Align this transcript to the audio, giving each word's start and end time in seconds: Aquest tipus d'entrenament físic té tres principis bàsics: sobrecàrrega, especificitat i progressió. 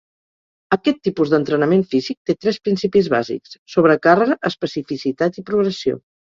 Aquest 0.77 0.97
tipus 1.07 1.33
d'entrenament 1.33 1.83
físic 1.91 2.17
té 2.31 2.37
tres 2.47 2.59
principis 2.69 3.11
bàsics: 3.17 3.55
sobrecàrrega, 3.77 4.41
especificitat 4.53 5.43
i 5.45 5.49
progressió. 5.55 6.05